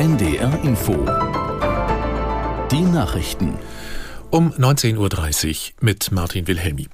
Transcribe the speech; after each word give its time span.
NDR 0.00 0.58
Info. 0.64 0.94
Die 2.70 2.80
Nachrichten. 2.80 3.58
Um 4.30 4.50
19.30 4.50 4.96
Uhr 4.96 5.74
mit 5.82 6.10
Martin 6.10 6.46
Wilhelmi. 6.46 6.88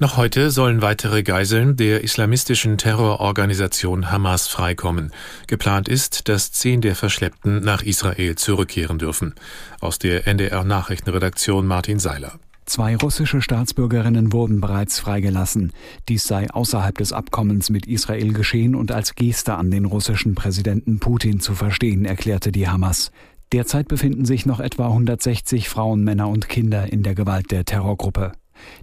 Noch 0.00 0.16
heute 0.16 0.50
sollen 0.50 0.82
weitere 0.82 1.22
Geiseln 1.22 1.76
der 1.76 2.02
islamistischen 2.02 2.76
Terrororganisation 2.76 4.10
Hamas 4.10 4.48
freikommen. 4.48 5.12
Geplant 5.46 5.88
ist, 5.88 6.28
dass 6.28 6.50
zehn 6.50 6.80
der 6.80 6.96
Verschleppten 6.96 7.60
nach 7.60 7.82
Israel 7.82 8.34
zurückkehren 8.34 8.98
dürfen. 8.98 9.36
Aus 9.80 10.00
der 10.00 10.26
NDR 10.26 10.64
Nachrichtenredaktion 10.64 11.68
Martin 11.68 12.00
Seiler. 12.00 12.40
Zwei 12.70 12.94
russische 12.94 13.42
Staatsbürgerinnen 13.42 14.32
wurden 14.32 14.60
bereits 14.60 15.00
freigelassen. 15.00 15.72
Dies 16.08 16.22
sei 16.22 16.48
außerhalb 16.48 16.96
des 16.96 17.12
Abkommens 17.12 17.68
mit 17.68 17.88
Israel 17.88 18.32
geschehen 18.32 18.76
und 18.76 18.92
als 18.92 19.16
Geste 19.16 19.56
an 19.56 19.72
den 19.72 19.86
russischen 19.86 20.36
Präsidenten 20.36 21.00
Putin 21.00 21.40
zu 21.40 21.56
verstehen, 21.56 22.04
erklärte 22.04 22.52
die 22.52 22.68
Hamas. 22.68 23.10
Derzeit 23.50 23.88
befinden 23.88 24.24
sich 24.24 24.46
noch 24.46 24.60
etwa 24.60 24.86
160 24.86 25.68
Frauen, 25.68 26.04
Männer 26.04 26.28
und 26.28 26.48
Kinder 26.48 26.92
in 26.92 27.02
der 27.02 27.16
Gewalt 27.16 27.50
der 27.50 27.64
Terrorgruppe. 27.64 28.34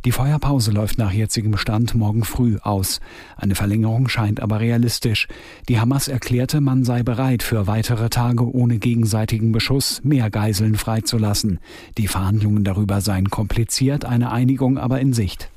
Die 0.05 0.11
Feuerpause 0.11 0.71
läuft 0.71 0.97
nach 0.97 1.11
jetzigem 1.11 1.57
Stand 1.57 1.95
morgen 1.95 2.23
früh 2.23 2.57
aus. 2.61 2.99
Eine 3.35 3.55
Verlängerung 3.55 4.07
scheint 4.07 4.39
aber 4.39 4.59
realistisch. 4.59 5.27
Die 5.69 5.79
Hamas 5.79 6.07
erklärte, 6.07 6.61
man 6.61 6.83
sei 6.83 7.03
bereit, 7.03 7.43
für 7.43 7.67
weitere 7.67 8.09
Tage 8.09 8.51
ohne 8.51 8.77
gegenseitigen 8.77 9.51
Beschuss 9.51 10.01
mehr 10.03 10.29
Geiseln 10.29 10.75
freizulassen. 10.75 11.59
Die 11.97 12.07
Verhandlungen 12.07 12.63
darüber 12.63 13.01
seien 13.01 13.29
kompliziert, 13.29 14.05
eine 14.05 14.31
Einigung 14.31 14.77
aber 14.77 14.99
in 14.99 15.13
Sicht. 15.13 15.49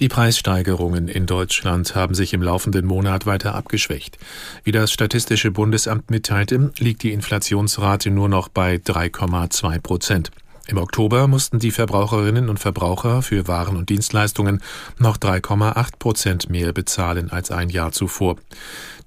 Die 0.00 0.08
Preissteigerungen 0.08 1.06
in 1.06 1.26
Deutschland 1.26 1.94
haben 1.94 2.14
sich 2.14 2.34
im 2.34 2.42
laufenden 2.42 2.84
Monat 2.84 3.26
weiter 3.26 3.54
abgeschwächt. 3.54 4.18
Wie 4.64 4.72
das 4.72 4.90
Statistische 4.90 5.52
Bundesamt 5.52 6.10
mitteilte, 6.10 6.72
liegt 6.78 7.04
die 7.04 7.12
Inflationsrate 7.12 8.10
nur 8.10 8.28
noch 8.28 8.48
bei 8.48 8.74
3,2 8.74 9.80
Prozent. 9.80 10.30
Im 10.66 10.78
Oktober 10.78 11.26
mussten 11.26 11.58
die 11.58 11.70
Verbraucherinnen 11.70 12.48
und 12.48 12.58
Verbraucher 12.58 13.20
für 13.20 13.46
Waren 13.46 13.76
und 13.76 13.90
Dienstleistungen 13.90 14.62
noch 14.98 15.18
3,8 15.18 15.98
Prozent 15.98 16.48
mehr 16.48 16.72
bezahlen 16.72 17.30
als 17.30 17.50
ein 17.50 17.68
Jahr 17.68 17.92
zuvor. 17.92 18.36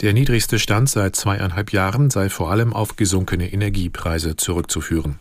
Der 0.01 0.13
niedrigste 0.13 0.59
Stand 0.59 0.87
seit 0.87 1.15
zweieinhalb 1.15 1.73
Jahren 1.73 2.11
sei 2.11 2.29
vor 2.29 2.51
allem 2.51 2.73
auf 2.73 2.95
gesunkene 2.95 3.51
Energiepreise 3.51 4.35
zurückzuführen. 4.35 5.17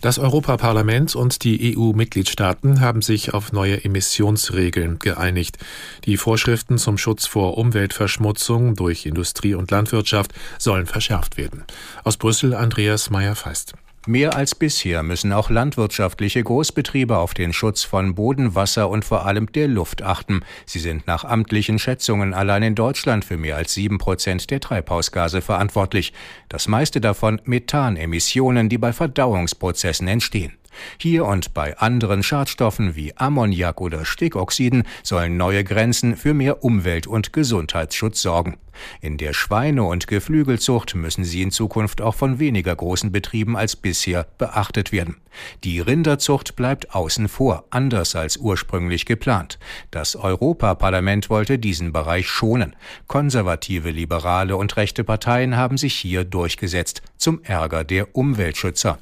Das 0.00 0.18
Europaparlament 0.18 1.14
und 1.14 1.44
die 1.44 1.76
EU-Mitgliedstaaten 1.76 2.80
haben 2.80 3.02
sich 3.02 3.34
auf 3.34 3.52
neue 3.52 3.84
Emissionsregeln 3.84 4.98
geeinigt. 4.98 5.58
Die 6.06 6.16
Vorschriften 6.16 6.78
zum 6.78 6.98
Schutz 6.98 7.26
vor 7.26 7.56
Umweltverschmutzung 7.56 8.74
durch 8.74 9.06
Industrie 9.06 9.54
und 9.54 9.70
Landwirtschaft 9.70 10.32
sollen 10.58 10.86
verschärft 10.86 11.36
werden. 11.36 11.62
Aus 12.02 12.16
Brüssel 12.16 12.54
Andreas 12.54 13.10
Meyer-Feist. 13.10 13.74
Mehr 14.08 14.34
als 14.34 14.56
bisher 14.56 15.04
müssen 15.04 15.32
auch 15.32 15.48
landwirtschaftliche 15.48 16.42
Großbetriebe 16.42 17.18
auf 17.18 17.34
den 17.34 17.52
Schutz 17.52 17.84
von 17.84 18.16
Boden, 18.16 18.56
Wasser 18.56 18.90
und 18.90 19.04
vor 19.04 19.26
allem 19.26 19.52
der 19.52 19.68
Luft 19.68 20.02
achten. 20.02 20.40
Sie 20.66 20.80
sind 20.80 21.06
nach 21.06 21.22
amtlichen 21.24 21.78
Schätzungen 21.78 22.34
allein 22.34 22.64
in 22.64 22.74
Deutschland 22.74 23.24
für 23.24 23.36
mehr 23.36 23.54
als 23.54 23.74
sieben 23.74 23.98
Prozent 23.98 24.50
der 24.50 24.58
Treibhausgase 24.58 25.40
verantwortlich. 25.40 26.12
Das 26.48 26.66
meiste 26.66 27.00
davon 27.00 27.40
Methanemissionen, 27.44 28.68
die 28.68 28.78
bei 28.78 28.92
Verdauungsprozessen 28.92 30.08
entstehen. 30.08 30.58
Hier 30.98 31.24
und 31.24 31.54
bei 31.54 31.76
anderen 31.78 32.22
Schadstoffen 32.22 32.96
wie 32.96 33.16
Ammoniak 33.16 33.80
oder 33.80 34.04
Stickoxiden 34.04 34.84
sollen 35.02 35.36
neue 35.36 35.64
Grenzen 35.64 36.16
für 36.16 36.34
mehr 36.34 36.64
Umwelt- 36.64 37.06
und 37.06 37.32
Gesundheitsschutz 37.32 38.22
sorgen. 38.22 38.58
In 39.00 39.18
der 39.18 39.32
Schweine- 39.32 39.84
und 39.84 40.06
Geflügelzucht 40.06 40.94
müssen 40.94 41.24
sie 41.24 41.42
in 41.42 41.50
Zukunft 41.50 42.00
auch 42.00 42.14
von 42.14 42.38
weniger 42.38 42.74
großen 42.74 43.12
Betrieben 43.12 43.56
als 43.56 43.76
bisher 43.76 44.26
beachtet 44.38 44.92
werden. 44.92 45.16
Die 45.64 45.80
Rinderzucht 45.80 46.56
bleibt 46.56 46.94
außen 46.94 47.28
vor, 47.28 47.64
anders 47.70 48.16
als 48.16 48.36
ursprünglich 48.36 49.06
geplant. 49.06 49.58
Das 49.90 50.16
Europaparlament 50.16 51.30
wollte 51.30 51.58
diesen 51.58 51.92
Bereich 51.92 52.28
schonen. 52.28 52.76
Konservative, 53.06 53.90
liberale 53.90 54.56
und 54.56 54.76
rechte 54.76 55.04
Parteien 55.04 55.56
haben 55.56 55.76
sich 55.76 55.94
hier 55.94 56.24
durchgesetzt, 56.24 57.02
zum 57.16 57.42
Ärger 57.44 57.84
der 57.84 58.14
Umweltschützer. 58.16 58.98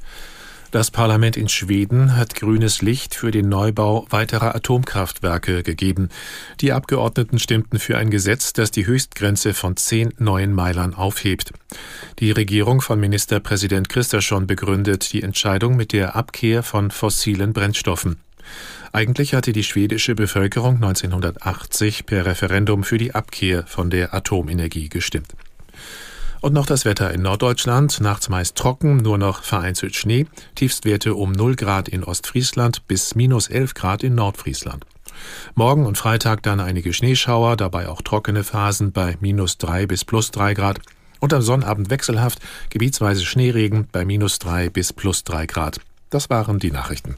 Das 0.71 0.93
Parlament 0.93 1.37
in 1.37 1.49
Schweden 1.49 2.17
hat 2.17 2.37
grünes 2.37 2.81
Licht 2.81 3.17
für 3.17 3.33
den 3.33 3.49
Neubau 3.49 4.07
weiterer 4.11 4.55
Atomkraftwerke 4.55 5.65
gegeben. 5.65 6.11
Die 6.61 6.71
Abgeordneten 6.71 7.41
stimmten 7.41 7.81
für 7.81 7.99
ein 7.99 8.09
Gesetz, 8.09 8.53
das 8.53 8.71
die 8.71 8.87
Höchstgrenze 8.87 9.53
von 9.53 9.77
zehn 9.77 10.15
neuen 10.19 10.53
Meilern 10.55 10.95
aufhebt. 10.95 11.53
Die 12.21 12.31
Regierung 12.31 12.83
von 12.83 13.01
Ministerpräsident 13.01 13.89
Christerson 13.89 14.47
begründet 14.47 15.13
die 15.13 15.25
Entscheidung 15.25 15.75
mit 15.77 15.93
der 15.93 16.15
Abkehr 16.15 16.63
von 16.63 16.93
fossilen 16.93 17.53
Brennstoffen. 17.53 18.21
Eigentlich 18.93 19.35
hatte 19.35 19.53
die 19.53 19.65
schwedische 19.65 20.15
Bevölkerung 20.15 20.77
1980 20.77 22.07
per 22.07 22.27
Referendum 22.27 22.85
für 22.85 22.99
die 22.99 23.13
Abkehr 23.13 23.65
von 23.67 23.91
der 23.91 24.15
Atomenergie 24.15 24.89
gestimmt. 24.89 25.35
Und 26.41 26.55
noch 26.55 26.65
das 26.65 26.87
Wetter 26.87 27.13
in 27.13 27.21
Norddeutschland. 27.21 28.01
Nachts 28.01 28.31
meist 28.31 28.57
trocken, 28.57 28.97
nur 28.97 29.19
noch 29.19 29.43
vereinzelt 29.43 29.95
Schnee. 29.95 30.27
Tiefstwerte 30.55 31.15
um 31.15 31.33
0 31.33 31.55
Grad 31.55 31.89
in 31.89 32.03
Ostfriesland 32.03 32.87
bis 32.89 33.15
minus 33.15 33.49
11 33.49 33.75
Grad 33.75 34.03
in 34.03 34.15
Nordfriesland. 34.15 34.87
Morgen 35.55 35.85
und 35.85 35.99
Freitag 35.99 36.43
dann 36.43 36.61
einige 36.61 36.95
Schneeschauer, 36.95 37.57
dabei 37.57 37.89
auch 37.89 38.01
trockene 38.01 38.43
Phasen 38.43 38.93
bei 38.93 39.19
minus 39.21 39.59
3 39.59 39.87
bis 39.87 40.07
plus 40.07 40.31
3 40.31 40.55
Grad. 40.55 40.81
Und 41.19 41.35
am 41.35 41.43
Sonnabend 41.43 41.91
wechselhaft, 41.91 42.39
gebietsweise 42.71 43.27
Schneeregen 43.27 43.89
bei 43.93 44.07
minus 44.07 44.39
3 44.39 44.71
bis 44.71 44.95
plus 44.95 45.25
3 45.25 45.45
Grad. 45.45 45.81
Das 46.09 46.31
waren 46.31 46.59
die 46.59 46.71
Nachrichten. 46.71 47.17